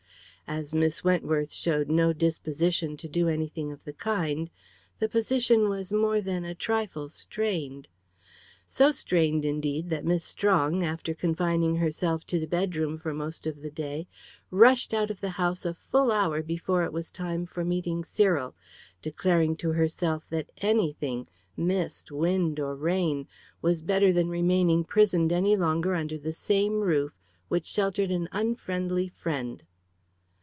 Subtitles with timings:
[0.47, 4.49] As Miss Wentworth showed no disposition to do anything of the kind,
[4.99, 7.87] the position was more than a trifle strained.
[8.67, 13.61] So strained indeed that Miss Strong, after confining herself to the bedroom for most of
[13.61, 14.09] the day,
[14.49, 18.53] rushed out of the house a full hour before it was time for meeting Cyril,
[19.01, 23.25] declaring to herself that anything mist, wind, or rain
[23.61, 27.13] was better than remaining prisoned any longer under the same roof
[27.47, 29.63] which sheltered an unfriendly friend.